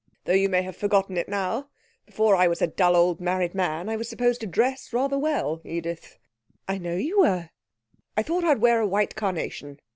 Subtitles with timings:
[0.25, 1.69] Though you may have forgotten it now,
[2.07, 5.61] before I was a dull old married man, I was supposed to dress rather well,
[5.63, 6.17] Edith.'
[6.67, 7.51] 'I know you were.'
[8.17, 9.79] 'I thought I'd wear a white carnation.'